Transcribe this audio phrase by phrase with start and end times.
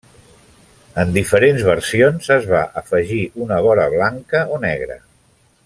[1.01, 4.99] En diferents versions es va afegir una vora blanca o negra.